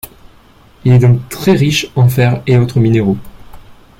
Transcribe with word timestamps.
Il 0.83 0.93
est 0.93 0.97
donc 0.97 1.29
très 1.29 1.51
riche 1.51 1.85
en 1.95 2.09
fer 2.09 2.41
et 2.47 2.57
autres 2.57 2.79
minéraux. 2.79 3.19